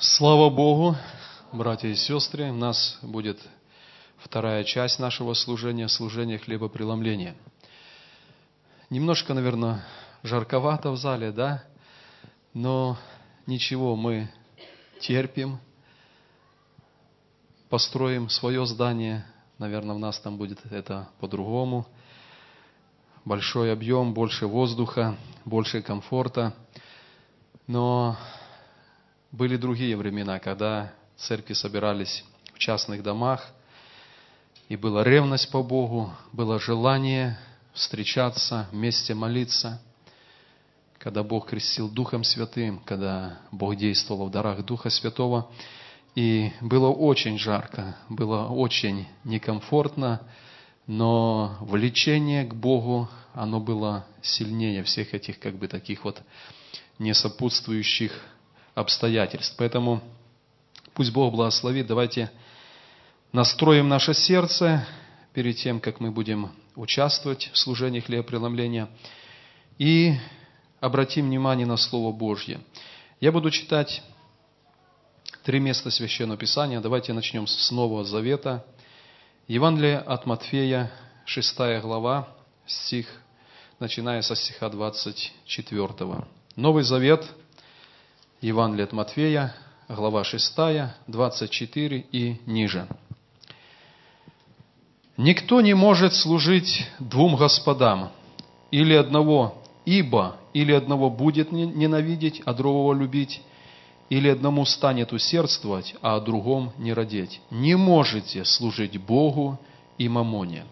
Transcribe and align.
Слава 0.00 0.48
Богу, 0.48 0.94
братья 1.50 1.88
и 1.88 1.96
сестры, 1.96 2.52
у 2.52 2.54
нас 2.54 3.00
будет 3.02 3.36
вторая 4.18 4.62
часть 4.62 5.00
нашего 5.00 5.34
служения, 5.34 5.88
служение 5.88 6.38
хлебопреломления. 6.38 7.34
Немножко, 8.90 9.34
наверное, 9.34 9.84
жарковато 10.22 10.92
в 10.92 10.96
зале, 10.96 11.32
да? 11.32 11.64
Но 12.54 12.96
ничего, 13.48 13.96
мы 13.96 14.30
терпим, 15.00 15.58
построим 17.68 18.28
свое 18.28 18.64
здание. 18.66 19.26
Наверное, 19.58 19.96
у 19.96 19.98
нас 19.98 20.20
там 20.20 20.38
будет 20.38 20.60
это 20.70 21.08
по-другому. 21.18 21.88
Большой 23.24 23.72
объем, 23.72 24.14
больше 24.14 24.46
воздуха, 24.46 25.16
больше 25.44 25.82
комфорта. 25.82 26.54
Но 27.66 28.16
были 29.32 29.56
другие 29.56 29.96
времена, 29.96 30.38
когда 30.38 30.92
церкви 31.16 31.52
собирались 31.52 32.24
в 32.54 32.58
частных 32.58 33.02
домах, 33.02 33.46
и 34.68 34.76
была 34.76 35.04
ревность 35.04 35.50
по 35.50 35.62
Богу, 35.62 36.12
было 36.32 36.58
желание 36.58 37.38
встречаться, 37.72 38.68
вместе 38.72 39.14
молиться, 39.14 39.80
когда 40.98 41.22
Бог 41.22 41.48
крестил 41.48 41.88
Духом 41.88 42.24
Святым, 42.24 42.80
когда 42.84 43.38
Бог 43.52 43.76
действовал 43.76 44.26
в 44.26 44.30
дарах 44.30 44.64
Духа 44.64 44.90
Святого. 44.90 45.50
И 46.14 46.52
было 46.60 46.88
очень 46.88 47.38
жарко, 47.38 47.96
было 48.08 48.48
очень 48.48 49.06
некомфортно, 49.24 50.20
но 50.86 51.56
влечение 51.60 52.44
к 52.44 52.54
Богу, 52.54 53.08
оно 53.34 53.60
было 53.60 54.06
сильнее 54.22 54.82
всех 54.82 55.14
этих 55.14 55.38
как 55.38 55.56
бы 55.56 55.68
таких 55.68 56.04
вот 56.04 56.20
несопутствующих 56.98 58.12
обстоятельств. 58.78 59.54
Поэтому 59.58 60.00
пусть 60.94 61.12
Бог 61.12 61.32
благословит. 61.32 61.86
Давайте 61.86 62.30
настроим 63.32 63.88
наше 63.88 64.14
сердце 64.14 64.86
перед 65.34 65.56
тем, 65.56 65.80
как 65.80 66.00
мы 66.00 66.10
будем 66.10 66.52
участвовать 66.76 67.50
в 67.52 67.58
служении 67.58 68.00
хлебопреломления. 68.00 68.88
И 69.78 70.14
обратим 70.80 71.26
внимание 71.26 71.66
на 71.66 71.76
Слово 71.76 72.12
Божье. 72.12 72.60
Я 73.20 73.32
буду 73.32 73.50
читать 73.50 74.02
три 75.44 75.60
места 75.60 75.90
Священного 75.90 76.38
Писания. 76.38 76.80
Давайте 76.80 77.12
начнем 77.12 77.46
с 77.46 77.70
Нового 77.70 78.04
Завета. 78.04 78.64
Евангелие 79.48 79.98
от 79.98 80.26
Матфея, 80.26 80.92
6 81.24 81.80
глава, 81.82 82.28
стих, 82.66 83.08
начиная 83.80 84.22
со 84.22 84.36
стиха 84.36 84.68
24. 84.68 85.88
Новый 86.54 86.82
Завет– 86.84 87.28
Евангелие 88.40 88.84
от 88.84 88.92
Матфея, 88.92 89.52
глава 89.88 90.22
6, 90.22 90.56
24 91.08 92.06
и 92.12 92.36
ниже. 92.46 92.86
«Никто 95.16 95.60
не 95.60 95.74
может 95.74 96.14
служить 96.14 96.86
двум 97.00 97.34
господам, 97.34 98.10
или 98.70 98.94
одного, 98.94 99.60
ибо 99.84 100.36
или 100.52 100.72
одного 100.72 101.10
будет 101.10 101.50
ненавидеть, 101.50 102.40
а 102.44 102.54
другого 102.54 102.94
любить, 102.94 103.42
или 104.08 104.28
одному 104.28 104.64
станет 104.66 105.12
усердствовать, 105.12 105.96
а 106.00 106.14
о 106.14 106.20
другом 106.20 106.72
не 106.78 106.92
родить. 106.92 107.40
Не 107.50 107.74
можете 107.74 108.44
служить 108.44 108.98
Богу 108.98 109.58
и 109.98 110.08
мамоне. 110.08 110.64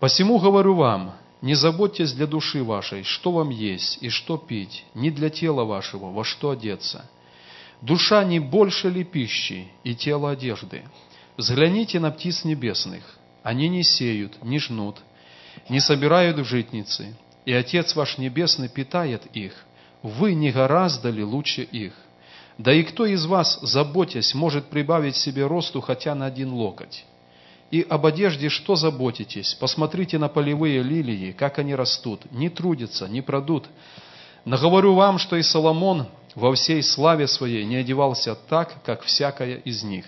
Посему 0.00 0.38
говорю 0.38 0.74
вам, 0.74 1.12
не 1.42 1.54
заботьтесь 1.54 2.12
для 2.12 2.26
души 2.26 2.62
вашей, 2.62 3.02
что 3.02 3.32
вам 3.32 3.50
есть 3.50 3.98
и 4.00 4.08
что 4.08 4.38
пить, 4.38 4.84
не 4.94 5.10
для 5.10 5.28
тела 5.28 5.64
вашего, 5.64 6.10
во 6.10 6.24
что 6.24 6.50
одеться. 6.50 7.10
Душа 7.82 8.22
не 8.22 8.38
больше 8.38 8.88
ли 8.88 9.02
пищи 9.02 9.68
и 9.82 9.94
тело 9.94 10.30
одежды? 10.30 10.84
Взгляните 11.36 11.98
на 11.98 12.12
птиц 12.12 12.44
небесных. 12.44 13.02
Они 13.42 13.68
не 13.68 13.82
сеют, 13.82 14.42
не 14.44 14.60
жнут, 14.60 14.98
не 15.68 15.80
собирают 15.80 16.38
в 16.38 16.44
житницы, 16.44 17.16
и 17.44 17.52
Отец 17.52 17.96
ваш 17.96 18.18
Небесный 18.18 18.68
питает 18.68 19.26
их. 19.34 19.64
Вы 20.02 20.34
не 20.34 20.52
гораздо 20.52 21.10
ли 21.10 21.24
лучше 21.24 21.62
их? 21.62 21.92
Да 22.56 22.72
и 22.72 22.84
кто 22.84 23.04
из 23.04 23.26
вас, 23.26 23.58
заботясь, 23.62 24.34
может 24.34 24.66
прибавить 24.66 25.16
себе 25.16 25.46
росту 25.46 25.80
хотя 25.80 26.14
на 26.14 26.26
один 26.26 26.52
локоть? 26.52 27.04
И 27.72 27.86
об 27.88 28.04
одежде 28.04 28.50
что 28.50 28.76
заботитесь? 28.76 29.54
Посмотрите 29.54 30.18
на 30.18 30.28
полевые 30.28 30.82
лилии, 30.82 31.32
как 31.32 31.58
они 31.58 31.74
растут, 31.74 32.30
не 32.30 32.50
трудятся, 32.50 33.08
не 33.08 33.22
продут. 33.22 33.64
Но 34.44 34.58
говорю 34.58 34.92
вам, 34.94 35.16
что 35.18 35.36
и 35.36 35.42
Соломон 35.42 36.06
во 36.34 36.54
всей 36.54 36.82
славе 36.82 37.26
своей 37.26 37.64
не 37.64 37.76
одевался 37.76 38.34
так, 38.34 38.74
как 38.84 39.00
всякая 39.00 39.56
из 39.56 39.82
них. 39.84 40.04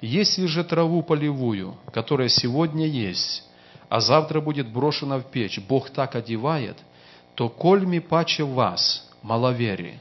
Если 0.00 0.46
же 0.46 0.62
траву 0.62 1.02
полевую, 1.02 1.76
которая 1.92 2.28
сегодня 2.28 2.86
есть, 2.86 3.42
а 3.88 4.00
завтра 4.00 4.40
будет 4.40 4.68
брошена 4.68 5.18
в 5.18 5.24
печь, 5.32 5.58
Бог 5.58 5.90
так 5.90 6.14
одевает, 6.14 6.76
то 7.34 7.48
кольми 7.48 7.98
паче 7.98 8.44
вас, 8.44 9.10
маловерие. 9.22 9.98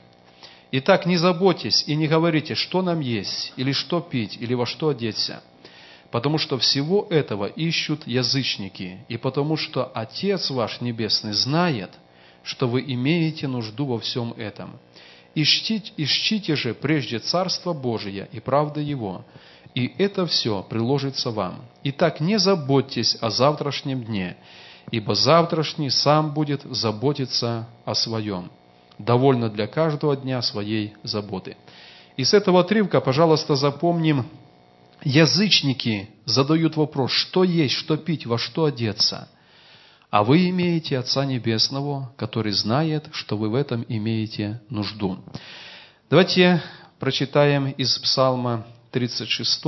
Итак, 0.72 1.08
не 1.08 1.18
заботьтесь 1.18 1.86
и 1.88 1.96
не 1.96 2.08
говорите, 2.08 2.54
что 2.54 2.84
нам 2.84 3.00
есть, 3.00 3.52
или 3.56 3.72
что 3.72 4.00
пить, 4.00 4.38
или 4.40 4.54
во 4.54 4.68
что 4.68 4.90
одеться– 4.90 5.42
потому 6.12 6.38
что 6.38 6.58
всего 6.58 7.08
этого 7.10 7.46
ищут 7.46 8.08
язычники, 8.08 9.06
и 9.08 9.18
потому 9.18 9.58
что 9.58 9.86
Отец 9.94 10.50
ваш 10.50 10.82
Небесный 10.82 11.34
знает, 11.34 11.92
что 12.44 12.68
вы 12.68 12.82
имеете 12.82 13.48
нужду 13.48 13.86
во 13.86 14.00
всем 14.00 14.34
этом. 14.34 14.80
Ищите, 15.36 15.94
ищите 15.98 16.56
же 16.56 16.74
прежде 16.74 17.20
Царство 17.20 17.74
Божие 17.74 18.28
и 18.32 18.40
правда 18.40 18.80
Его, 18.80 19.24
и 19.76 19.94
это 20.00 20.26
все 20.26 20.64
приложится 20.68 21.30
вам. 21.30 21.62
Итак, 21.84 22.20
не 22.20 22.40
заботьтесь 22.40 23.16
о 23.22 23.30
завтрашнем 23.30 24.04
дне, 24.04 24.38
ибо 24.90 25.14
завтрашний 25.14 25.92
сам 25.92 26.34
будет 26.34 26.64
заботиться 26.64 27.68
о 27.86 27.94
своем. 27.94 28.50
Довольно 28.98 29.50
для 29.50 29.68
каждого 29.68 30.18
дня 30.18 30.42
своей 30.42 30.94
заботы. 31.04 31.56
И 32.18 32.24
с 32.24 32.34
этого 32.34 32.62
отрывка, 32.62 33.00
пожалуйста, 33.00 33.56
запомним 33.56 34.26
язычники 35.04 36.10
задают 36.26 36.76
вопрос, 36.76 37.12
что 37.12 37.44
есть, 37.44 37.76
что 37.76 37.98
пить, 37.98 38.26
во 38.26 38.38
что 38.38 38.66
одеться. 38.66 39.30
А 40.10 40.24
вы 40.24 40.50
имеете 40.50 40.98
Отца 40.98 41.24
Небесного, 41.26 42.14
который 42.18 42.52
знает, 42.52 43.08
что 43.12 43.38
вы 43.38 43.50
в 43.50 43.56
этом 43.56 43.86
имеете 43.88 44.62
нужду. 44.70 45.20
Давайте 46.10 46.64
прочитаем 47.00 47.70
из 47.70 47.98
Псалма 48.00 48.66
36. 48.92 49.64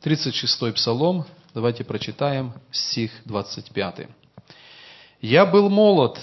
36 0.00 0.74
Псалом, 0.74 1.24
давайте 1.54 1.84
прочитаем 1.84 2.52
стих 2.70 3.10
25. 3.24 4.08
«Я 5.20 5.46
был 5.46 5.68
молод 5.68 6.20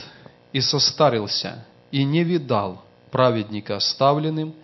и 0.52 0.62
состарился, 0.62 1.66
и 1.92 2.04
не 2.04 2.24
видал 2.24 2.84
праведника 3.14 3.76
оставленным 3.76 4.56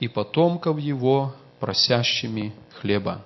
и 0.00 0.06
потомков 0.06 0.78
его 0.78 1.34
просящими 1.60 2.52
хлеба. 2.78 3.22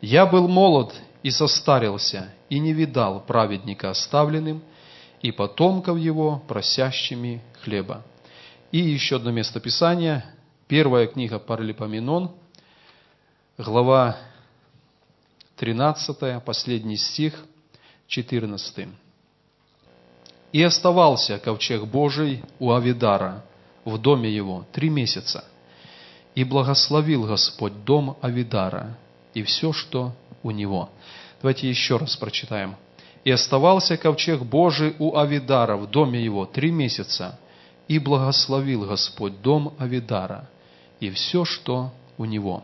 Я 0.00 0.26
был 0.26 0.46
молод 0.46 0.94
и 1.24 1.30
состарился, 1.32 2.32
и 2.48 2.60
не 2.60 2.72
видал 2.72 3.20
праведника 3.20 3.90
оставленным, 3.90 4.62
и 5.22 5.32
потомков 5.32 5.98
его 5.98 6.40
просящими 6.46 7.42
хлеба. 7.62 8.04
И 8.70 8.78
еще 8.78 9.16
одно 9.16 9.32
место 9.32 9.58
Писания, 9.58 10.24
первая 10.68 11.08
книга 11.08 11.40
Паралипоменон, 11.40 12.30
глава 13.58 14.18
13, 15.56 16.44
последний 16.44 16.96
стих, 16.96 17.34
14. 18.06 19.01
И 20.52 20.62
оставался 20.62 21.38
ковчег 21.38 21.84
Божий 21.84 22.42
у 22.58 22.72
Авидара 22.72 23.42
в 23.84 23.98
доме 23.98 24.30
его 24.30 24.66
три 24.72 24.90
месяца. 24.90 25.44
И 26.34 26.44
благословил 26.44 27.26
Господь 27.26 27.84
дом 27.84 28.16
Авидара 28.20 28.96
и 29.34 29.42
все, 29.42 29.72
что 29.72 30.12
у 30.42 30.50
него. 30.50 30.90
Давайте 31.40 31.68
еще 31.68 31.96
раз 31.96 32.16
прочитаем. 32.16 32.76
И 33.24 33.30
оставался 33.30 33.96
ковчег 33.96 34.42
Божий 34.42 34.94
у 34.98 35.16
Авидара 35.16 35.76
в 35.76 35.90
доме 35.90 36.22
его 36.22 36.44
три 36.44 36.70
месяца. 36.70 37.38
И 37.88 37.98
благословил 37.98 38.86
Господь 38.86 39.40
дом 39.42 39.74
Авидара 39.78 40.48
и 41.00 41.10
все, 41.10 41.44
что 41.44 41.92
у 42.16 42.24
него. 42.24 42.62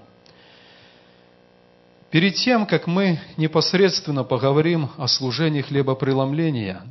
Перед 2.11 2.37
тем, 2.37 2.67
как 2.67 2.87
мы 2.87 3.21
непосредственно 3.37 4.25
поговорим 4.25 4.89
о 4.97 5.09
служении 5.09 5.61
хлебопреломления, 5.61 6.83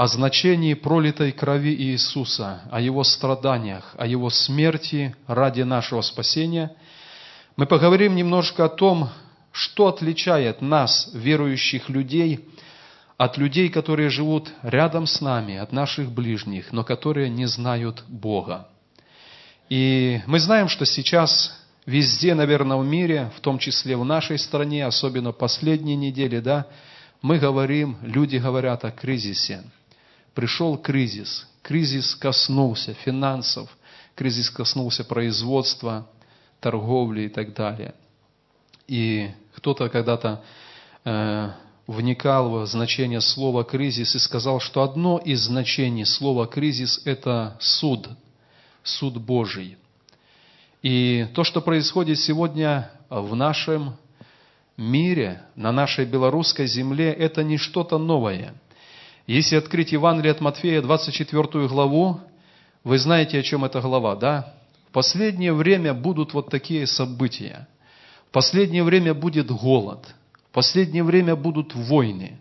о 0.00 0.06
значении 0.06 0.72
пролитой 0.72 1.30
крови 1.30 1.74
Иисуса, 1.74 2.62
о 2.70 2.80
Его 2.80 3.04
страданиях, 3.04 3.94
о 3.98 4.06
Его 4.06 4.30
смерти 4.30 5.14
ради 5.26 5.60
нашего 5.60 6.00
спасения, 6.00 6.74
мы 7.54 7.66
поговорим 7.66 8.16
немножко 8.16 8.64
о 8.64 8.70
том, 8.70 9.10
что 9.52 9.88
отличает 9.88 10.62
нас, 10.62 11.10
верующих 11.12 11.90
людей, 11.90 12.48
от 13.18 13.36
людей, 13.36 13.68
которые 13.68 14.08
живут 14.08 14.48
рядом 14.62 15.06
с 15.06 15.20
нами, 15.20 15.58
от 15.58 15.70
наших 15.70 16.10
ближних, 16.10 16.72
но 16.72 16.82
которые 16.82 17.28
не 17.28 17.44
знают 17.44 18.02
Бога. 18.08 18.68
И 19.68 20.22
мы 20.24 20.40
знаем, 20.40 20.68
что 20.68 20.86
сейчас 20.86 21.54
везде, 21.84 22.34
наверное, 22.34 22.78
в 22.78 22.86
мире, 22.86 23.30
в 23.36 23.40
том 23.40 23.58
числе 23.58 23.98
в 23.98 24.04
нашей 24.06 24.38
стране, 24.38 24.86
особенно 24.86 25.32
последние 25.32 25.96
недели, 25.96 26.40
да, 26.40 26.68
мы 27.20 27.38
говорим, 27.38 27.98
люди 28.00 28.38
говорят 28.38 28.86
о 28.86 28.92
кризисе. 28.92 29.62
Пришел 30.34 30.76
кризис, 30.78 31.46
кризис 31.62 32.14
коснулся 32.14 32.94
финансов, 32.94 33.68
кризис 34.14 34.50
коснулся 34.50 35.04
производства, 35.04 36.08
торговли 36.60 37.22
и 37.22 37.28
так 37.28 37.54
далее. 37.54 37.94
И 38.86 39.30
кто-то 39.54 39.88
когда-то 39.88 40.42
э, 41.04 41.50
вникал 41.86 42.50
в 42.50 42.66
значение 42.66 43.20
слова 43.20 43.64
«кризис» 43.64 44.14
и 44.14 44.18
сказал, 44.18 44.60
что 44.60 44.82
одно 44.82 45.18
из 45.18 45.40
значений 45.40 46.06
слова 46.06 46.46
«кризис»– 46.46 47.02
это 47.04 47.56
суд, 47.58 48.08
суд 48.82 49.16
Божий. 49.16 49.76
И 50.82 51.26
то, 51.34 51.44
что 51.44 51.60
происходит 51.60 52.18
сегодня 52.18 52.90
в 53.10 53.34
нашем 53.34 53.96
мире, 54.76 55.42
на 55.56 55.72
нашей 55.72 56.04
белорусской 56.04 56.66
земле, 56.66 57.12
это 57.12 57.42
не 57.42 57.58
что-то 57.58 57.98
новое. 57.98 58.54
Если 59.30 59.56
открыть 59.56 59.92
Евангелие 59.92 60.32
от 60.32 60.40
Матфея, 60.40 60.82
24 60.82 61.68
главу, 61.68 62.20
вы 62.82 62.98
знаете, 62.98 63.38
о 63.38 63.42
чем 63.42 63.64
эта 63.64 63.80
глава, 63.80 64.16
да? 64.16 64.54
В 64.88 64.92
последнее 64.92 65.52
время 65.52 65.94
будут 65.94 66.34
вот 66.34 66.50
такие 66.50 66.86
события. 66.86 67.68
В 68.28 68.32
последнее 68.32 68.82
время 68.82 69.14
будет 69.14 69.50
голод– 69.50 70.04
в 70.50 70.52
последнее 70.52 71.04
время 71.04 71.36
будут 71.36 71.76
войны. 71.76 72.40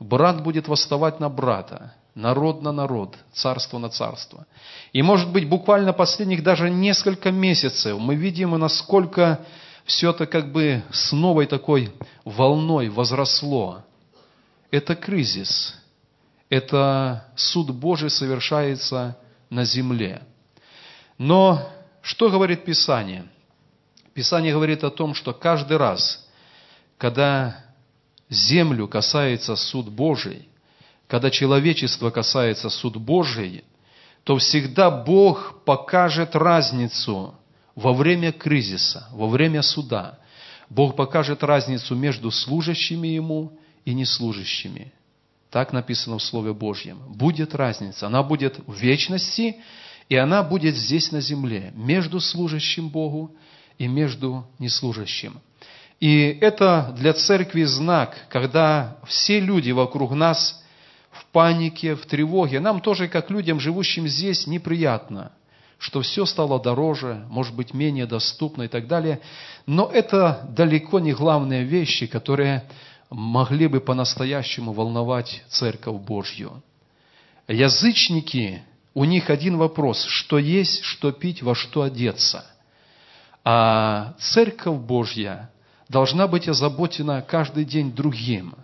Брат 0.00 0.42
будет 0.42 0.66
восставать 0.66 1.20
на 1.20 1.28
брата, 1.28 1.92
народ 2.14 2.62
на 2.62 2.72
народ, 2.72 3.18
царство 3.32 3.76
на 3.78 3.90
царство. 3.90 4.46
И, 4.94 5.02
может 5.02 5.30
быть, 5.30 5.46
буквально 5.46 5.92
последних 5.92 6.42
даже 6.42 6.70
несколько 6.70 7.30
месяцев 7.30 7.98
мы 7.98 8.14
видим, 8.14 8.52
насколько 8.52 9.44
все 9.84 10.10
это 10.10 10.26
как 10.26 10.52
бы 10.52 10.82
с 10.90 11.12
новой 11.12 11.44
такой 11.46 11.92
волной 12.24 12.88
возросло. 12.88 13.82
Это 14.70 14.94
кризис. 14.94 15.77
Это 16.50 17.26
суд 17.36 17.70
Божий 17.70 18.10
совершается 18.10 19.18
на 19.50 19.64
земле. 19.64 20.22
Но 21.18 21.68
что 22.00 22.30
говорит 22.30 22.64
Писание? 22.64 23.26
Писание 24.14 24.52
говорит 24.52 24.82
о 24.82 24.90
том, 24.90 25.14
что 25.14 25.32
каждый 25.32 25.76
раз, 25.76 26.26
когда 26.96 27.64
землю 28.30 28.88
касается 28.88 29.56
суд 29.56 29.88
Божий, 29.88 30.48
когда 31.06 31.30
человечество 31.30 32.10
касается 32.10 32.70
суд 32.70 32.96
Божий, 32.96 33.64
то 34.24 34.36
всегда 34.36 34.90
Бог 34.90 35.64
покажет 35.64 36.34
разницу 36.34 37.34
во 37.74 37.92
время 37.92 38.32
кризиса, 38.32 39.08
во 39.12 39.28
время 39.28 39.62
суда. 39.62 40.18
Бог 40.68 40.96
покажет 40.96 41.42
разницу 41.42 41.94
между 41.94 42.30
служащими 42.30 43.08
Ему 43.08 43.58
и 43.84 43.94
неслужащими. 43.94 44.92
Так 45.50 45.72
написано 45.72 46.18
в 46.18 46.22
Слове 46.22 46.52
Божьем. 46.52 46.98
Будет 47.08 47.54
разница. 47.54 48.06
Она 48.06 48.22
будет 48.22 48.60
в 48.66 48.74
вечности, 48.74 49.56
и 50.08 50.16
она 50.16 50.42
будет 50.42 50.76
здесь 50.76 51.10
на 51.12 51.20
земле, 51.20 51.72
между 51.74 52.20
служащим 52.20 52.88
Богу 52.88 53.34
и 53.78 53.86
между 53.86 54.46
неслужащим. 54.58 55.40
И 56.00 56.38
это 56.40 56.94
для 56.96 57.12
церкви 57.12 57.64
знак, 57.64 58.16
когда 58.28 58.98
все 59.06 59.40
люди 59.40 59.70
вокруг 59.70 60.12
нас 60.12 60.62
в 61.10 61.26
панике, 61.26 61.94
в 61.94 62.06
тревоге. 62.06 62.60
Нам 62.60 62.80
тоже, 62.80 63.08
как 63.08 63.30
людям, 63.30 63.58
живущим 63.58 64.06
здесь, 64.06 64.46
неприятно, 64.46 65.32
что 65.78 66.02
все 66.02 66.24
стало 66.24 66.60
дороже, 66.60 67.24
может 67.28 67.54
быть, 67.54 67.74
менее 67.74 68.06
доступно 68.06 68.64
и 68.64 68.68
так 68.68 68.86
далее. 68.86 69.20
Но 69.66 69.90
это 69.92 70.48
далеко 70.50 71.00
не 71.00 71.12
главные 71.12 71.64
вещи, 71.64 72.06
которые 72.06 72.64
могли 73.10 73.68
бы 73.68 73.80
по-настоящему 73.80 74.72
волновать 74.72 75.42
Церковь 75.48 76.00
Божью. 76.00 76.62
Язычники, 77.46 78.62
у 78.94 79.04
них 79.04 79.30
один 79.30 79.56
вопрос, 79.56 80.04
что 80.04 80.38
есть, 80.38 80.82
что 80.82 81.12
пить, 81.12 81.42
во 81.42 81.54
что 81.54 81.82
одеться. 81.82 82.44
А 83.44 84.14
Церковь 84.18 84.78
Божья 84.80 85.50
должна 85.88 86.28
быть 86.28 86.48
озаботена 86.48 87.22
каждый 87.22 87.64
день 87.64 87.94
другим. 87.94 88.54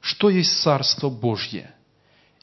Что 0.00 0.30
есть 0.30 0.60
Царство 0.62 1.08
Божье? 1.08 1.72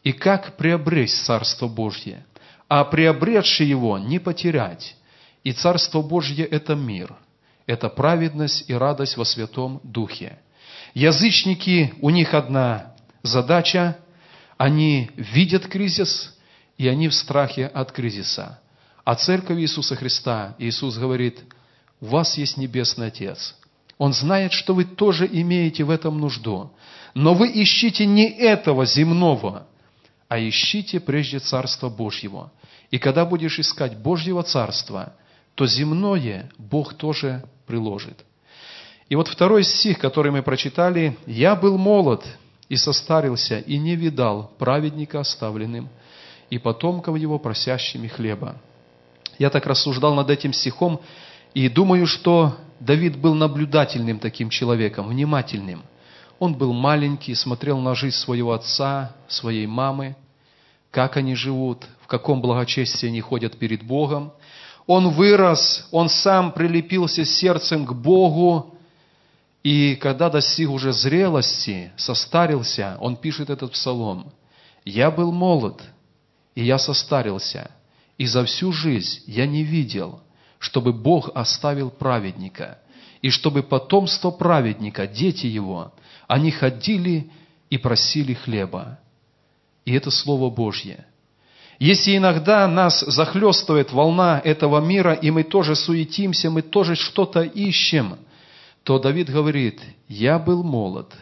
И 0.04 0.14
как 0.14 0.56
приобрести 0.56 1.26
Царство 1.26 1.68
Божье? 1.68 2.26
А 2.70 2.86
приобретший 2.86 3.68
его 3.68 3.98
не 3.98 4.20
потерять. 4.20 4.96
И 5.44 5.52
Царство 5.52 6.02
Божье– 6.02 6.46
это 6.46 6.76
мир, 6.76 7.16
это 7.66 7.90
праведность 7.90 8.70
и 8.70 8.74
радость 8.74 9.18
во 9.18 9.26
Святом 9.26 9.82
Духе. 9.84 10.40
Язычники, 10.98 11.94
у 12.02 12.10
них 12.10 12.34
одна 12.34 12.96
задача, 13.22 14.00
они 14.58 15.12
видят 15.16 15.68
кризис, 15.68 16.36
и 16.80 16.88
они 16.88 17.08
в 17.08 17.14
страхе 17.14 17.68
от 17.68 17.92
кризиса. 17.92 18.60
А 19.04 19.14
Церковь 19.14 19.60
Иисуса 19.60 19.96
Христа, 19.96 20.56
Иисус 20.58 20.98
говорит, 20.98 21.44
у 22.02 22.08
вас 22.08 22.36
есть 22.40 22.58
Небесный 22.58 23.10
Отец, 23.10 23.56
он 24.00 24.12
знает, 24.12 24.54
что 24.54 24.74
вы 24.74 24.86
тоже 24.86 25.30
имеете 25.32 25.84
в 25.84 25.92
этом 25.92 26.20
нужду. 26.20 26.72
Но 27.14 27.36
вы 27.36 27.52
ищите 27.54 28.08
не 28.08 28.28
этого 28.28 28.88
земного, 28.88 29.68
а 30.28 30.40
ищите 30.40 31.00
прежде 31.00 31.38
Царства 31.38 31.90
Божьего. 31.90 32.52
И 32.90 32.98
когда 32.98 33.24
будешь 33.24 33.60
искать 33.60 33.96
Божьего 34.00 34.42
Царства, 34.42 35.14
то 35.54 35.68
земное 35.68 36.50
Бог 36.58 36.96
тоже 36.96 37.44
приложит. 37.68 38.26
И 39.10 39.16
вот 39.16 39.28
второй 39.28 39.64
стих, 39.64 40.00
который 40.00 40.32
мы 40.32 40.42
прочитали, 40.42 41.18
«Я 41.26 41.56
был 41.56 41.78
молод 41.78 42.26
и 42.68 42.76
состарился, 42.76 43.60
и 43.60 43.78
не 43.78 43.96
видал 43.96 44.52
праведника 44.58 45.22
оставленным, 45.22 45.90
и 46.50 46.58
потомков 46.58 47.18
его 47.18 47.40
просящими 47.40 48.08
хлеба». 48.08 48.58
Я 49.40 49.50
так 49.50 49.66
рассуждал 49.66 50.14
над 50.16 50.30
этим 50.30 50.52
стихом, 50.52 51.00
и 51.54 51.70
думаю, 51.70 52.06
что 52.06 52.58
Давид 52.80 53.18
был 53.18 53.34
наблюдательным 53.34 54.20
таким 54.20 54.50
человеком, 54.50 55.08
внимательным. 55.08 55.84
Он 56.40 56.54
был 56.54 56.74
маленький, 56.74 57.34
смотрел 57.34 57.80
на 57.80 57.96
жизнь 57.96 58.18
своего 58.18 58.54
отца, 58.54 59.16
своей 59.28 59.68
мамы, 59.68 60.16
как 60.92 61.18
они 61.18 61.36
живут, 61.36 61.86
в 62.02 62.08
каком 62.08 62.42
благочестии 62.42 63.08
они 63.08 63.22
ходят 63.22 63.58
перед 63.58 63.84
Богом. 63.84 64.34
Он 64.86 65.10
вырос, 65.10 65.88
он 65.92 66.10
сам 66.10 66.52
прилепился 66.52 67.26
сердцем 67.26 67.86
к 67.86 67.94
Богу, 67.94 68.77
и 69.64 69.96
когда 69.96 70.30
достиг 70.30 70.70
уже 70.70 70.94
зрелости, 70.94 71.92
состарился, 71.98 72.98
он 73.00 73.16
пишет 73.16 73.50
этот 73.50 73.72
псалом. 73.72 74.32
«Я 74.86 75.12
был 75.12 75.32
молод, 75.32 75.82
и 76.56 76.64
я 76.64 76.78
состарился, 76.78 77.72
и 78.18 78.26
за 78.26 78.46
всю 78.46 78.72
жизнь 78.72 79.24
я 79.28 79.46
не 79.46 79.64
видел, 79.64 80.22
чтобы 80.60 80.94
Бог 80.94 81.30
оставил 81.36 81.90
праведника, 81.90 82.80
и 83.22 83.30
чтобы 83.30 83.64
потомство 83.64 84.32
праведника, 84.32 85.08
дети 85.08 85.48
его, 85.48 85.94
они 86.28 86.52
ходили 86.52 87.30
и 87.70 87.78
просили 87.78 88.34
хлеба. 88.34 89.00
И 89.86 89.94
это 89.94 90.12
Слово 90.12 90.50
Божье. 90.50 91.06
Если 91.80 92.18
иногда 92.18 92.68
нас 92.68 93.02
захлестывает 93.02 93.92
волна 93.92 94.42
этого 94.44 94.80
мира, 94.80 95.14
и 95.14 95.30
мы 95.30 95.44
тоже 95.44 95.76
суетимся, 95.76 96.50
мы 96.50 96.62
тоже 96.62 96.96
что-то 96.96 97.42
ищем, 97.42 98.18
то 98.88 99.00
Давид 99.00 99.30
говорит, 99.30 99.82
я 100.08 100.40
был 100.40 100.64
молод, 100.64 101.14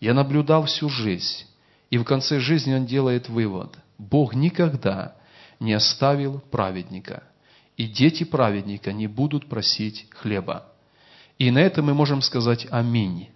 я 0.00 0.12
наблюдал 0.12 0.66
всю 0.66 0.88
жизнь, 0.88 1.46
и 1.88 1.96
в 1.96 2.04
конце 2.04 2.38
жизни 2.38 2.74
он 2.74 2.84
делает 2.84 3.28
вывод, 3.28 3.74
Бог 3.96 4.34
никогда 4.34 5.16
не 5.58 5.72
оставил 5.72 6.40
праведника– 6.50 7.24
и 7.80 7.86
дети 7.86 8.24
праведника 8.24 8.92
не 8.92 9.06
будут 9.06 9.48
просить 9.48 10.06
хлеба. 10.10 10.66
И 11.38 11.50
на 11.50 11.60
это 11.60 11.80
мы 11.80 11.94
можем 11.94 12.20
сказать 12.20 12.66
«Аминь». 12.70 13.30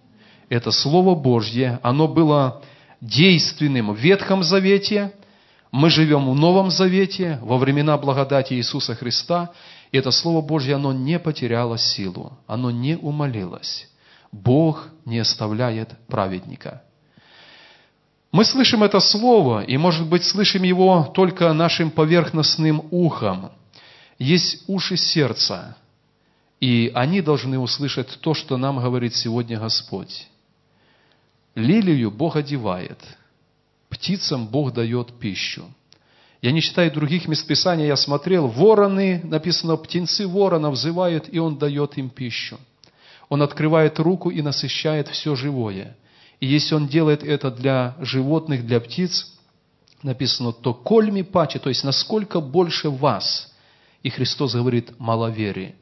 Это 0.49 0.69
Слово 0.69 1.15
Божье, 1.15 1.79
оно 1.81 2.07
было 2.07 2.61
действенным 3.01 3.91
в 3.91 3.97
Ветхом 3.97 4.43
Завете, 4.43 5.13
мы 5.75 5.89
живем 5.89 6.29
в 6.29 6.35
Новом 6.35 6.71
Завете, 6.71 7.39
во 7.41 7.57
времена 7.57 7.97
благодати 7.97 8.53
Иисуса 8.53 8.95
Христа, 8.95 9.51
и 9.91 9.97
это 9.97 10.11
Слово 10.11 10.41
Божье, 10.41 10.75
оно 10.75 10.93
не 10.93 11.19
потеряло 11.19 11.77
силу, 11.77 12.37
оно 12.47 12.71
не 12.71 12.97
умолилось. 12.97 13.87
Бог 14.31 14.87
не 15.05 15.19
оставляет 15.19 15.89
праведника. 16.07 16.81
Мы 18.31 18.45
слышим 18.45 18.83
это 18.83 18.99
Слово, 18.99 19.63
и, 19.63 19.77
может 19.77 20.07
быть, 20.07 20.23
слышим 20.23 20.63
его 20.63 21.11
только 21.13 21.53
нашим 21.53 21.91
поверхностным 21.91 22.83
ухом– 22.91 23.51
есть 24.17 24.63
уши 24.67 24.97
сердца, 24.97 25.75
и 26.59 26.91
они 26.95 27.21
должны 27.21 27.59
услышать 27.59 28.17
то, 28.21 28.33
что 28.33 28.57
нам 28.57 28.79
говорит 28.79 29.13
сегодня 29.13 29.59
Господь. 29.59 30.27
Лилию 31.53 32.11
Бог 32.11 32.35
одевает, 32.35 32.99
птицам 33.95 34.47
Бог 34.47 34.73
дает 34.73 35.13
пищу. 35.19 35.63
Я 36.41 36.51
не 36.51 36.61
читаю 36.61 36.91
других 36.91 37.27
мест 37.27 37.47
Писания, 37.47 37.87
я 37.87 37.95
смотрел, 37.95 38.47
вороны, 38.47 39.21
написано, 39.23 39.77
птенцы 39.77 40.27
ворона 40.27 40.69
взывают, 40.69 41.27
и 41.31 41.39
он 41.39 41.57
дает 41.57 41.97
им 41.97 42.09
пищу. 42.09 42.57
Он 43.29 43.41
открывает 43.41 43.97
руку 43.99 44.29
и 44.29 44.41
насыщает 44.41 45.07
все 45.07 45.35
живое. 45.35 45.95
И 46.39 46.45
если 46.45 46.75
он 46.75 46.87
делает 46.87 47.23
это 47.23 47.49
для 47.49 47.95
животных, 47.99 48.67
для 48.67 48.79
птиц, 48.79 49.33
написано, 50.03 50.51
то 50.51 50.73
кольми 50.73 51.23
паче, 51.23 51.57
то 51.57 51.69
есть 51.69 51.83
насколько 51.83 52.41
больше 52.41 52.89
вас. 52.89 53.51
И 54.03 54.09
Христос 54.09 54.53
говорит, 54.53 54.91
маловерие. 54.99 55.75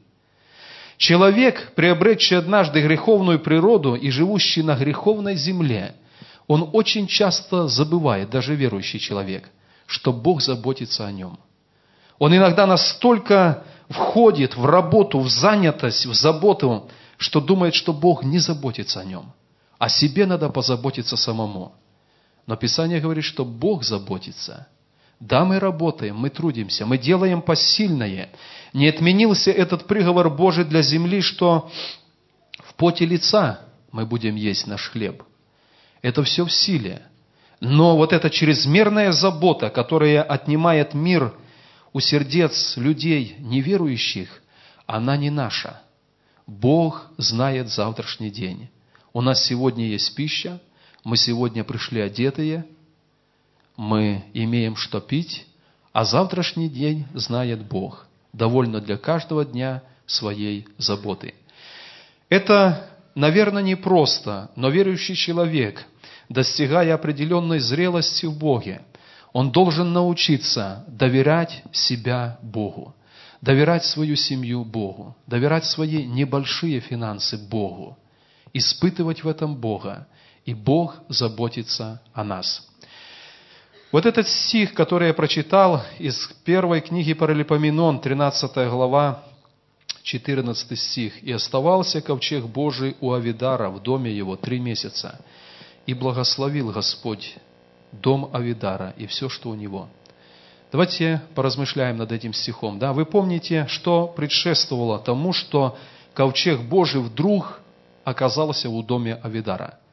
Человек, 0.96 1.72
приобретший 1.74 2.38
однажды 2.38 2.80
греховную 2.80 3.40
природу 3.40 3.96
и 3.96 4.08
живущий 4.10 4.62
на 4.62 4.76
греховной 4.76 5.34
земле, 5.34 5.96
он 6.46 6.70
очень 6.72 7.06
часто 7.06 7.68
забывает, 7.68 8.30
даже 8.30 8.54
верующий 8.54 8.98
человек, 8.98 9.50
что 9.86 10.12
Бог 10.12 10.42
заботится 10.42 11.06
о 11.06 11.12
нем. 11.12 11.38
Он 12.18 12.36
иногда 12.36 12.66
настолько 12.66 13.64
входит 13.88 14.56
в 14.56 14.64
работу, 14.66 15.20
в 15.20 15.28
занятость, 15.28 16.06
в 16.06 16.14
заботу, 16.14 16.88
что 17.16 17.40
думает, 17.40 17.74
что 17.74 17.92
Бог 17.92 18.24
не 18.24 18.38
заботится 18.38 19.00
о 19.00 19.04
нем. 19.04 19.32
О 19.78 19.88
себе 19.88 20.26
надо 20.26 20.48
позаботиться 20.48 21.16
самому. 21.16 21.74
Но 22.46 22.56
Писание 22.56 23.00
говорит, 23.00 23.24
что 23.24 23.44
Бог 23.44 23.84
заботится. 23.84 24.68
Да, 25.20 25.44
мы 25.44 25.58
работаем, 25.58 26.16
мы 26.16 26.28
трудимся, 26.28 26.84
мы 26.84 26.98
делаем 26.98 27.40
посильное. 27.40 28.30
Не 28.72 28.88
отменился 28.88 29.50
этот 29.50 29.86
приговор 29.86 30.28
Божий 30.28 30.64
для 30.64 30.82
земли, 30.82 31.20
что 31.20 31.70
в 32.58 32.74
поте 32.74 33.06
лица 33.06 33.60
мы 33.92 34.04
будем 34.04 34.34
есть 34.34 34.66
наш 34.66 34.90
хлеб. 34.90 35.22
Это 36.04 36.22
все 36.22 36.44
в 36.44 36.52
силе. 36.52 37.00
Но 37.60 37.96
вот 37.96 38.12
эта 38.12 38.28
чрезмерная 38.28 39.10
забота, 39.10 39.70
которая 39.70 40.22
отнимает 40.22 40.92
мир 40.92 41.34
у 41.94 42.00
сердец 42.00 42.76
людей 42.76 43.36
неверующих, 43.38 44.42
она 44.84 45.16
не 45.16 45.30
наша. 45.30 45.80
Бог 46.46 47.06
знает 47.16 47.70
завтрашний 47.70 48.30
день. 48.30 48.68
У 49.14 49.22
нас 49.22 49.46
сегодня 49.46 49.86
есть 49.86 50.14
пища, 50.14 50.60
мы 51.04 51.16
сегодня 51.16 51.64
пришли 51.64 52.02
одетые, 52.02 52.66
мы 53.78 54.26
имеем 54.34 54.76
что 54.76 55.00
пить, 55.00 55.46
а 55.94 56.04
завтрашний 56.04 56.68
день 56.68 57.06
знает 57.14 57.64
Бог. 57.64 58.06
Довольно 58.34 58.82
для 58.82 58.98
каждого 58.98 59.42
дня 59.46 59.82
своей 60.04 60.68
заботы. 60.76 61.32
Это, 62.28 62.90
наверное, 63.14 63.62
непросто, 63.62 64.50
но 64.54 64.68
верующий 64.68 65.14
человек, 65.14 65.86
достигая 66.28 66.94
определенной 66.94 67.58
зрелости 67.58 68.26
в 68.26 68.36
Боге, 68.36 68.82
он 69.32 69.50
должен 69.50 69.92
научиться 69.92 70.84
доверять 70.88 71.62
себя 71.72 72.38
Богу, 72.42 72.94
доверять 73.40 73.84
свою 73.84 74.16
семью 74.16 74.64
Богу, 74.64 75.16
доверять 75.26 75.64
свои 75.64 76.04
небольшие 76.06 76.80
финансы 76.80 77.36
Богу, 77.36 77.98
испытывать 78.52 79.24
в 79.24 79.28
этом 79.28 79.56
Бога, 79.56 80.06
и 80.44 80.54
Бог 80.54 80.96
заботится 81.08 82.00
о 82.12 82.22
нас. 82.22 82.66
Вот 83.94 84.06
этот 84.06 84.28
стих, 84.28 84.74
который 84.74 85.08
я 85.08 85.14
прочитал 85.14 85.84
из 85.98 86.16
первой 86.44 86.80
книги 86.80 87.12
Паралипоменон, 87.12 88.00
13 88.00 88.68
глава, 88.68 89.22
14 90.02 90.78
стих. 90.78 91.22
«И 91.22 91.32
оставался 91.32 92.00
ковчег 92.00 92.44
Божий 92.44 92.96
у 93.00 93.12
Авидара 93.12 93.70
в 93.70 93.82
доме 93.82 94.12
его 94.12 94.36
три 94.36 94.58
месяца, 94.58 95.20
и 95.86 95.94
благословил 95.94 96.70
Господь 96.70 97.36
дом 97.92 98.30
Авидара 98.32 98.94
и 98.96 99.06
все, 99.06 99.28
что 99.28 99.50
у 99.50 99.54
него». 99.54 99.88
Давайте 100.72 101.22
поразмышляем 101.36 101.98
над 101.98 102.10
этим 102.10 102.32
стихом. 102.32 102.80
Да, 102.80 102.92
вы 102.92 103.04
помните, 103.04 103.66
что 103.68 104.08
предшествовало 104.08 104.98
тому, 104.98 105.32
что 105.32 105.78
ковчег 106.14 106.62
Божий 106.62 107.00
вдруг 107.00 107.60
оказался 108.04 108.68
у 108.68 108.82
доме 108.82 109.14
Авидара– 109.22 109.78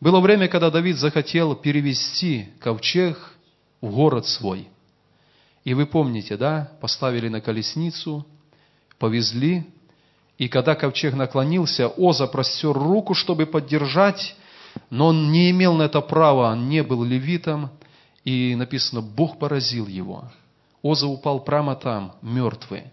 было 0.00 0.20
время, 0.20 0.48
когда 0.48 0.70
Давид 0.70 0.96
захотел 0.96 1.54
перевести 1.54 2.48
ковчег 2.58 3.34
в 3.82 3.90
город 3.90 4.26
свой. 4.26 4.68
И 5.62 5.74
вы 5.74 5.84
помните, 5.84 6.38
да, 6.38 6.72
поставили 6.80 7.28
на 7.28 7.42
колесницу, 7.42 8.26
повезли, 8.98 9.66
и 10.38 10.48
когда 10.48 10.74
ковчег 10.74 11.14
наклонился, 11.14 11.88
Оза 11.88 12.26
простер 12.26 12.72
руку, 12.72 13.12
чтобы 13.12 13.44
поддержать, 13.44 14.36
но 14.90 15.08
он 15.08 15.32
не 15.32 15.50
имел 15.50 15.74
на 15.74 15.84
это 15.84 16.00
права, 16.00 16.52
он 16.52 16.68
не 16.68 16.82
был 16.82 17.04
левитом, 17.04 17.70
и 18.24 18.54
написано, 18.54 19.00
Бог 19.00 19.38
поразил 19.38 19.86
его. 19.86 20.30
Оза 20.82 21.06
упал 21.06 21.40
прямо 21.40 21.76
там, 21.76 22.16
мертвый. 22.22 22.84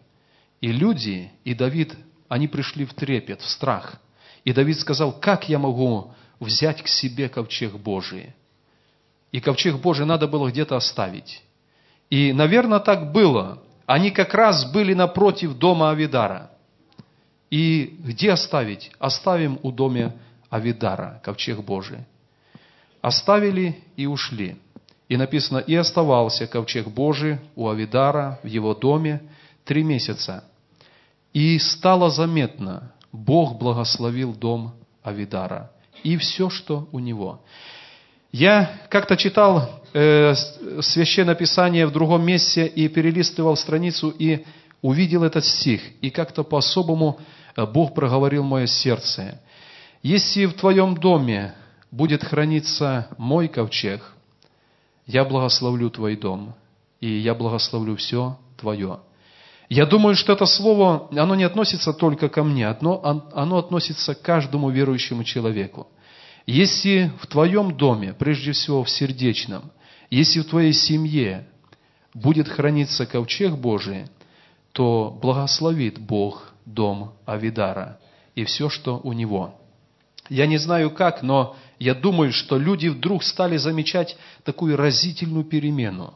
И 0.62 0.72
люди, 0.72 1.32
и 1.44 1.54
Давид, 1.54 1.96
они 2.28 2.48
пришли 2.48 2.86
в 2.86 2.94
трепет, 2.94 3.42
в 3.42 3.50
страх. 3.50 4.00
И 4.44 4.54
Давид 4.54 4.80
сказал, 4.80 5.12
как 5.12 5.50
я 5.50 5.60
могу 5.60 6.14
взять 6.40 6.82
к 6.82 6.88
себе 6.88 7.30
ковчег 7.30 7.74
Божий. 7.74 8.34
И 9.32 9.40
ковчег 9.40 9.78
Божий 9.78 10.06
надо 10.06 10.28
было 10.28 10.50
где-то 10.50 10.76
оставить. 10.76 11.44
И, 12.10 12.32
наверное, 12.34 12.80
так 12.80 13.12
было. 13.12 13.62
Они 13.86 14.12
как 14.12 14.34
раз 14.34 14.70
были 14.72 14.94
напротив 14.94 15.58
дома 15.58 15.92
Авидара. 15.92 16.52
И 17.50 17.98
где 18.00 18.32
оставить? 18.32 18.92
Оставим 19.00 19.60
у 19.64 19.72
дома 19.72 20.14
Авидара, 20.50 21.22
ковчег 21.24 21.60
Божий. 21.60 22.00
Оставили 23.02 23.84
и 23.96 24.06
ушли. 24.06 24.58
И 25.10 25.18
написано, 25.18 25.60
и 25.60 25.76
оставался 25.76 26.48
ковчег 26.48 26.88
Божий 26.88 27.40
у 27.56 27.70
Авидара 27.70 28.40
в 28.44 28.48
его 28.48 28.74
доме 28.74 29.22
три 29.64 29.84
месяца. 29.84 30.44
И 31.34 31.60
стало 31.60 32.10
заметно, 32.10 32.92
Бог 33.12 33.58
благословил 33.58 34.34
дом 34.34 34.74
Авидара 35.04 35.72
и 36.04 36.18
все, 36.18 36.50
что 36.50 36.88
у 36.92 37.00
него. 37.00 37.42
Я 38.32 38.72
как-то 38.90 39.18
читал 39.18 39.82
э, 39.94 40.34
Священное 40.82 41.36
Писание 41.36 41.86
в 41.88 41.92
другом 41.92 42.26
месте 42.26 42.68
и 42.68 42.88
перелистывал 42.88 43.56
страницу 43.56 44.10
и 44.10 44.46
увидел 44.82 45.24
этот 45.24 45.46
стих. 45.46 45.82
И 46.02 46.10
как-то 46.10 46.44
по-особому 46.44 47.20
э, 47.56 47.66
Бог 47.66 47.94
проговорил 47.94 48.44
мое 48.44 48.68
сердце. 48.68 49.40
Если 50.04 50.46
в 50.46 50.54
твоем 50.54 50.96
доме 50.96 51.56
будет 51.92 52.24
храниться 52.24 53.08
мой 53.18 53.48
ковчег, 53.48 54.14
я 55.06 55.26
благословлю 55.26 55.90
твой 55.90 56.16
дом, 56.16 56.56
и 57.00 57.08
я 57.08 57.34
благословлю 57.34 57.96
все 57.96 58.38
твое. 58.58 59.00
Я 59.70 59.86
думаю, 59.86 60.16
что 60.16 60.34
это 60.34 60.46
слово, 60.46 61.10
оно 61.12 61.36
не 61.36 61.44
относится 61.44 61.94
только 61.94 62.30
ко 62.30 62.44
мне, 62.44 62.68
оно, 62.68 63.26
оно 63.34 63.58
относится 63.58 64.16
к 64.16 64.22
каждому 64.22 64.70
верующему 64.70 65.24
человеку. 65.24 65.88
Если 66.46 67.12
в 67.20 67.28
твоем 67.28 67.76
доме, 67.76 68.14
прежде 68.14 68.54
всего 68.54 68.84
в 68.84 68.90
сердечном, 68.90 69.72
если 70.10 70.40
в 70.40 70.46
твоей 70.46 70.72
семье 70.72 71.48
будет 72.14 72.48
храниться 72.48 73.06
ковчег 73.06 73.56
Божий, 73.56 74.06
то 74.72 75.18
благословит 75.22 76.00
Бог 76.00 76.54
дом 76.66 77.14
Авидара 77.26 78.00
и 78.36 78.46
все, 78.46 78.70
что 78.70 79.02
у 79.04 79.12
него. 79.12 79.60
Я 80.30 80.48
не 80.48 80.58
знаю 80.58 80.92
как, 80.92 81.22
но 81.22 81.56
я 81.80 81.94
думаю, 81.94 82.32
что 82.32 82.58
люди 82.58 82.88
вдруг 82.88 83.24
стали 83.24 83.58
замечать 83.58 84.18
такую 84.44 84.78
разительную 84.78 85.46
перемену. 85.46 86.14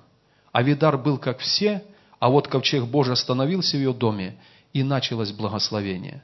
Авидар 0.52 0.98
был 0.98 1.18
как 1.18 1.40
все, 1.40 1.84
а 2.20 2.30
вот 2.30 2.48
ковчег 2.48 2.86
Божий 2.86 3.14
остановился 3.14 3.78
в 3.78 3.80
ее 3.80 3.94
доме, 3.94 4.38
и 4.74 4.84
началось 4.84 5.32
благословение. 5.32 6.24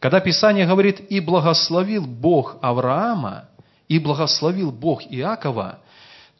Когда 0.00 0.20
Писание 0.20 0.66
говорит 0.66 1.00
«и 1.10 1.20
благословил 1.20 2.06
Бог 2.06 2.56
Авраама», 2.62 3.48
«и 3.88 3.98
благословил 3.98 4.70
Бог 4.70 5.02
Иакова», 5.08 5.80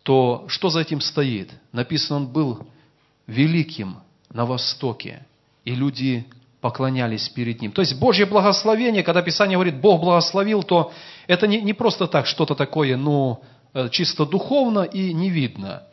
то 0.02 0.44
что 0.48 0.70
за 0.70 0.80
этим 0.80 1.00
стоит? 1.00 1.50
Написано, 1.72 2.16
он 2.16 2.26
был 2.28 2.66
великим 3.26 3.98
на 4.30 4.46
Востоке, 4.46 5.26
и 5.64 5.74
люди 5.74 6.26
поклонялись 6.60 7.28
перед 7.28 7.60
ним. 7.60 7.72
То 7.72 7.82
есть 7.82 7.98
Божье 7.98 8.26
благословение, 8.26 9.02
когда 9.02 9.22
Писание 9.22 9.56
говорит 9.56 9.80
«Бог 9.80 10.00
благословил», 10.00 10.62
то 10.62 10.92
это 11.26 11.46
не, 11.46 11.60
не 11.60 11.72
просто 11.72 12.06
так 12.06 12.26
что-то 12.26 12.54
такое, 12.54 12.96
ну, 12.96 13.42
э, 13.74 13.88
чисто 13.90 14.26
духовно 14.26 14.82
и 14.82 15.12
не 15.12 15.30
видно 15.30 15.84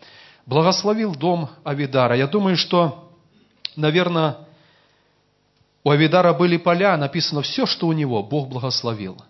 благословил 0.45 1.15
дом 1.15 1.49
Авидара. 1.63 2.15
Я 2.15 2.27
думаю, 2.27 2.57
что, 2.57 3.11
наверное, 3.75 4.37
у 5.83 5.89
Авидара 5.89 6.33
были 6.33 6.57
поля, 6.57 6.97
написано 6.97 7.41
все, 7.41 7.65
что 7.65 7.87
у 7.87 7.93
него, 7.93 8.23
Бог 8.23 8.49
благословил. 8.49 9.21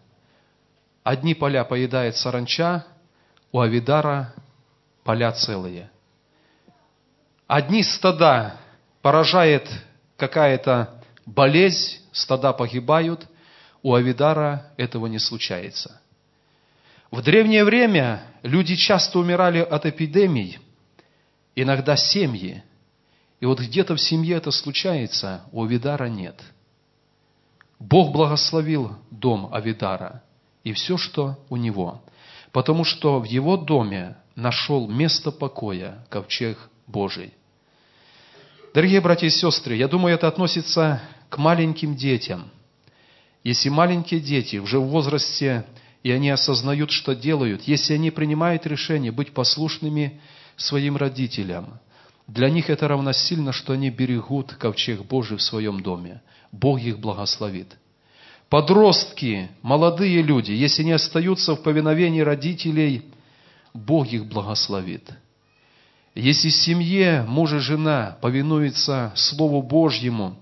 Одни 1.03 1.33
поля 1.33 1.63
поедает 1.63 2.15
саранча, 2.15 2.85
у 3.51 3.59
Авидара 3.59 4.33
поля 5.03 5.31
целые. 5.31 5.89
Одни 7.47 7.83
стада 7.83 8.55
поражает 9.01 9.69
какая-то 10.17 10.94
болезнь, 11.25 11.99
стада 12.11 12.53
погибают, 12.53 13.27
у 13.81 13.93
Авидара 13.93 14.71
этого 14.77 15.07
не 15.07 15.19
случается. 15.19 16.01
В 17.11 17.21
древнее 17.21 17.63
время 17.63 18.23
люди 18.43 18.75
часто 18.75 19.19
умирали 19.19 19.59
от 19.59 19.85
эпидемий, 19.85 20.59
иногда 21.55 21.95
семьи. 21.95 22.63
И 23.39 23.45
вот 23.45 23.59
где-то 23.59 23.95
в 23.95 24.01
семье 24.01 24.37
это 24.37 24.51
случается, 24.51 25.43
у 25.51 25.63
Авидара 25.63 26.05
нет. 26.05 26.41
Бог 27.79 28.11
благословил 28.11 28.95
дом 29.11 29.53
Авидара 29.53 30.23
и 30.63 30.73
все, 30.73 30.97
что 30.97 31.37
у 31.49 31.57
него, 31.57 32.01
потому 32.51 32.83
что 32.83 33.19
в 33.19 33.25
его 33.25 33.57
доме 33.57 34.17
нашел 34.35 34.87
место 34.87 35.31
покоя 35.31 36.05
ковчег 36.09 36.57
Божий. 36.87 37.33
Дорогие 38.73 38.99
братья 38.99 39.27
и 39.27 39.29
сестры, 39.29 39.75
я 39.75 39.87
думаю, 39.87 40.15
это 40.15 40.27
относится 40.27 41.01
к 41.29 41.37
маленьким 41.37 41.95
детям. 41.95 42.49
Если 43.43 43.69
маленькие 43.69 44.19
дети 44.19 44.57
уже 44.57 44.79
в 44.79 44.87
возрасте, 44.87 45.65
и 46.03 46.11
они 46.11 46.29
осознают, 46.29 46.91
что 46.91 47.15
делают, 47.15 47.63
если 47.63 47.93
они 47.93 48.11
принимают 48.11 48.65
решение 48.65 49.11
быть 49.11 49.33
послушными 49.33 50.19
своим 50.55 50.97
родителям, 50.97 51.79
для 52.27 52.49
них 52.49 52.69
это 52.69 52.87
равносильно, 52.87 53.51
что 53.51 53.73
они 53.73 53.89
берегут 53.89 54.53
ковчег 54.53 55.03
Божий 55.05 55.37
в 55.37 55.41
своем 55.41 55.81
доме. 55.81 56.21
Бог 56.51 56.79
их 56.79 56.99
благословит. 56.99 57.75
Подростки, 58.49 59.49
молодые 59.61 60.21
люди, 60.21 60.51
если 60.51 60.83
не 60.83 60.93
остаются 60.93 61.55
в 61.55 61.61
повиновении 61.61 62.21
родителей, 62.21 63.05
Бог 63.73 64.07
их 64.07 64.25
благословит. 64.27 65.09
Если 66.15 66.49
в 66.49 66.55
семье 66.55 67.25
муж 67.27 67.51
и 67.53 67.57
жена 67.57 68.17
повинуются 68.21 69.11
Слову 69.15 69.61
Божьему 69.61 70.37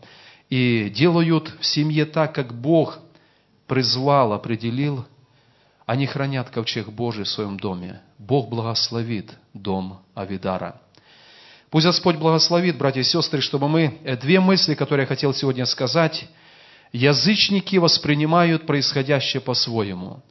и 0.50 0.90
делают 0.90 1.54
в 1.60 1.66
семье 1.66 2.06
так, 2.06 2.36
как 2.36 2.54
Бог 2.54 3.00
призвал, 3.68 4.34
определил, 4.34 5.06
они 5.86 6.06
хранят 6.06 6.50
ковчег 6.50 6.90
Божий 6.90 7.26
в 7.26 7.30
своем 7.30 7.60
доме. 7.60 8.02
Бог 8.18 8.50
благословит 8.50 9.32
дом 9.54 10.02
Авидара. 10.16 10.80
Пусть 11.70 11.86
Господь 11.86 12.18
благословит, 12.18 12.78
братья 12.78 13.02
и 13.02 13.04
сестры, 13.04 13.42
чтобы 13.42 13.68
мы 13.68 14.00
э, 14.04 14.16
две 14.16 14.40
мысли, 14.40 14.76
которые 14.76 15.04
я 15.04 15.08
хотел 15.08 15.34
сегодня 15.34 15.66
сказать, 15.66 16.30
язычники 16.92 17.78
воспринимают 17.78 18.68
происходящее 18.68 19.42
по-своему, 19.42 20.22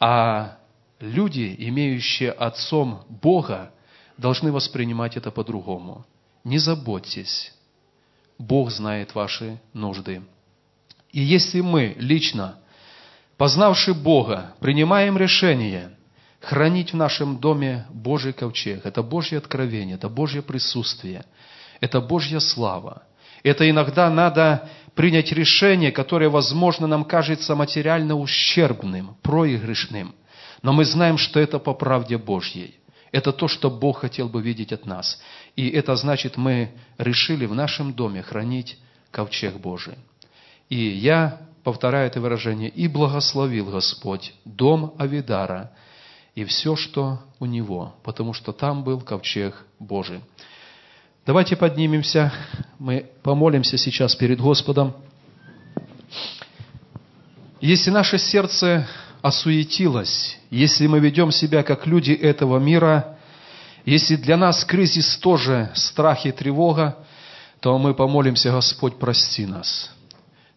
а 0.00 0.56
люди, 0.98 1.54
имеющие 1.58 2.32
отцом 2.32 3.04
Бога, 3.08 3.72
должны 4.16 4.50
воспринимать 4.50 5.16
это 5.16 5.30
по-другому. 5.30 6.06
Не 6.44 6.58
заботьтесь, 6.58 7.52
Бог 8.38 8.70
знает 8.70 9.14
ваши 9.14 9.60
нужды. 9.72 10.22
И 11.10 11.20
если 11.20 11.60
мы 11.60 11.94
лично, 11.98 12.58
познавши 13.36 13.94
Бога, 13.94 14.54
принимаем 14.60 15.16
решение 15.16 15.90
хранить 16.40 16.92
в 16.92 16.96
нашем 16.96 17.38
доме 17.38 17.86
Божий 17.90 18.32
ковчег, 18.32 18.84
это 18.84 19.02
Божье 19.02 19.38
откровение, 19.38 19.96
это 19.96 20.08
Божье 20.08 20.42
присутствие, 20.42 21.24
это 21.80 22.00
Божья 22.00 22.40
слава. 22.40 23.02
Это 23.42 23.68
иногда 23.68 24.10
надо 24.10 24.68
принять 24.94 25.32
решение, 25.32 25.92
которое, 25.92 26.28
возможно, 26.28 26.86
нам 26.86 27.04
кажется 27.04 27.54
материально 27.54 28.16
ущербным, 28.16 29.16
проигрышным– 29.22 30.14
но 30.62 30.72
мы 30.72 30.84
знаем, 30.84 31.18
что 31.18 31.40
это 31.40 31.58
по 31.58 31.74
правде 31.74 32.18
Божьей. 32.18 32.74
Это 33.16 33.32
то, 33.32 33.48
что 33.48 33.70
Бог 33.70 34.00
хотел 34.00 34.28
бы 34.28 34.42
видеть 34.42 34.74
от 34.74 34.84
нас. 34.84 35.18
И 35.56 35.70
это 35.70 35.96
значит, 35.96 36.36
мы 36.36 36.72
решили 36.98 37.46
в 37.46 37.54
нашем 37.54 37.94
доме 37.94 38.20
хранить 38.20 38.76
ковчег 39.10 39.54
Божий. 39.54 39.94
И 40.68 40.76
я 40.76 41.40
повторяю 41.64 42.08
это 42.08 42.20
выражение, 42.20 42.68
и 42.68 42.88
благословил 42.88 43.70
Господь 43.70 44.34
дом 44.44 44.92
Авидара 44.98 45.72
и 46.34 46.44
все, 46.44 46.76
что 46.76 47.20
у 47.40 47.46
него, 47.46 47.94
потому 48.02 48.34
что 48.34 48.52
там 48.52 48.84
был 48.84 49.00
ковчег 49.00 49.64
Божий. 49.78 50.20
Давайте 51.24 51.56
поднимемся, 51.56 52.30
мы 52.78 53.10
помолимся 53.22 53.78
сейчас 53.78 54.14
перед 54.14 54.38
Господом. 54.38 54.94
Если 57.62 57.88
наше 57.88 58.18
сердце 58.18 58.86
осуетилось, 59.26 60.38
если 60.50 60.86
мы 60.86 61.00
ведем 61.00 61.32
себя 61.32 61.64
как 61.64 61.84
люди 61.84 62.12
этого 62.12 62.58
мира, 62.58 63.18
если 63.84 64.14
для 64.14 64.36
нас 64.36 64.64
кризис 64.64 65.16
тоже 65.16 65.70
страх 65.74 66.26
и 66.26 66.30
тревога, 66.30 66.96
то 67.58 67.76
мы 67.76 67.92
помолимся, 67.94 68.52
Господь, 68.52 68.98
прости 69.00 69.44
нас. 69.44 69.90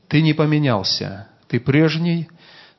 Ты 0.08 0.22
не 0.22 0.34
поменялся, 0.34 1.28
Ты 1.48 1.60
прежний, 1.60 2.30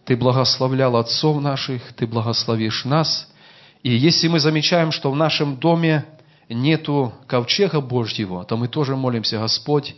Ты 0.05 0.17
благословлял 0.17 0.95
отцов 0.97 1.43
наших, 1.43 1.93
Ты 1.95 2.07
благословишь 2.07 2.85
нас. 2.85 3.29
И 3.83 3.91
если 3.93 4.29
мы 4.29 4.39
замечаем, 4.39 4.93
что 4.93 5.11
в 5.11 5.17
нашем 5.17 5.57
доме 5.57 6.05
нету 6.49 7.13
ковчега 7.27 7.81
Божьего, 7.81 8.45
то 8.45 8.57
мы 8.57 8.69
тоже 8.69 8.95
молимся, 8.95 9.41
Господь, 9.41 9.97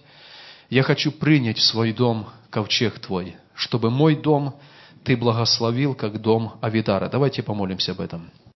я 0.71 0.83
хочу 0.83 1.13
принять 1.13 1.59
в 1.59 1.63
свой 1.63 1.93
дом 1.93 2.29
ковчег 2.49 2.99
Твой, 2.99 3.37
чтобы 3.55 3.91
мой 3.91 4.17
дом– 4.17 4.55
ты 5.05 5.17
благословил, 5.17 5.95
как 5.95 6.21
дом 6.21 6.55
Авидара. 6.61 7.09
Давайте 7.09 7.43
помолимся 7.43 7.93
об 7.93 8.01
этом. 8.01 8.31